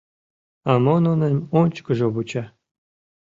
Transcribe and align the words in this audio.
А 0.69 0.73
мо 0.83 0.95
нуным 1.05 1.35
ончыкыжо 1.59 2.07
вуча? 2.13 2.43